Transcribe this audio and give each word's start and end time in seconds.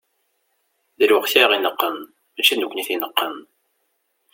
D 0.99 1.01
lweqt 1.09 1.33
i 1.37 1.39
aɣ-ineqqen, 1.45 1.97
mačči 2.33 2.55
d 2.55 2.59
nekkni 2.59 2.81
i 2.81 2.87
t-ineqqen. 2.87 3.35